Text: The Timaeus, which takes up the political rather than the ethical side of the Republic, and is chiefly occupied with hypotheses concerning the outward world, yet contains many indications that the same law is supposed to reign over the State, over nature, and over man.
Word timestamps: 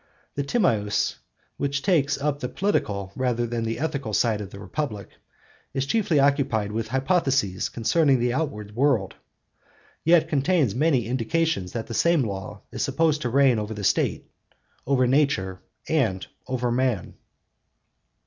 The 0.33 0.41
Timaeus, 0.41 1.17
which 1.57 1.83
takes 1.83 2.17
up 2.19 2.39
the 2.39 2.49
political 2.49 3.11
rather 3.15 3.45
than 3.45 3.63
the 3.65 3.77
ethical 3.77 4.13
side 4.15 4.41
of 4.41 4.49
the 4.49 4.57
Republic, 4.57 5.09
and 5.11 5.13
is 5.75 5.85
chiefly 5.85 6.19
occupied 6.19 6.71
with 6.71 6.87
hypotheses 6.87 7.69
concerning 7.69 8.19
the 8.19 8.33
outward 8.33 8.75
world, 8.75 9.13
yet 10.03 10.27
contains 10.27 10.73
many 10.73 11.05
indications 11.05 11.73
that 11.73 11.85
the 11.85 11.93
same 11.93 12.23
law 12.23 12.61
is 12.71 12.81
supposed 12.81 13.21
to 13.21 13.29
reign 13.29 13.59
over 13.59 13.75
the 13.75 13.83
State, 13.83 14.27
over 14.87 15.05
nature, 15.05 15.61
and 15.87 16.25
over 16.47 16.71
man. 16.71 17.13